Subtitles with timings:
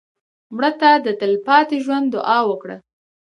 [0.55, 2.77] مړه ته د تلپاتې ژوند دعا وکړه